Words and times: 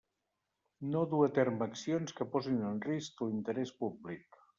No 0.93 1.01
dur 1.11 1.19
a 1.25 1.27
terme 1.35 1.67
accions 1.67 2.15
que 2.21 2.27
posin 2.37 2.57
en 2.71 2.79
risc 2.87 3.21
l'interès 3.27 3.75
públic. 3.83 4.41